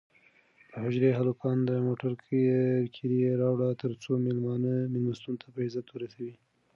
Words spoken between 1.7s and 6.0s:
موټر کیلي راوړه ترڅو مېلمانه مېلمستون ته په عزت